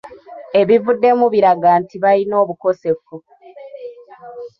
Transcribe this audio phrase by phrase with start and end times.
[0.59, 3.15] Ebivuddemu biraga nti balina obukosefu.